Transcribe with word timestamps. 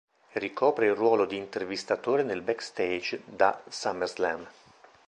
Ricopre 0.31 0.87
il 0.87 0.95
ruolo 0.95 1.25
di 1.25 1.37
intervistatore 1.37 2.23
nel 2.23 2.41
backstage 2.41 3.21
da 3.23 3.61
SummerSlam. 3.69 4.47